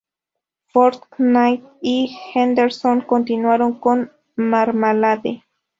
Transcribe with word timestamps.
Ford, 0.73 0.99
Knight 1.19 1.63
y 1.79 2.09
Henderson 2.33 3.01
continuaron 3.01 3.75
con 3.79 4.11
Marmalade. 4.35 5.43